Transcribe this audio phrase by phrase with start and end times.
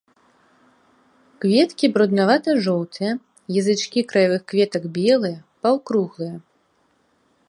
[1.43, 3.11] Кветкі бруднавата-жоўтыя,
[3.61, 6.35] язычкі краявых кветак белыя, паўкруглыя.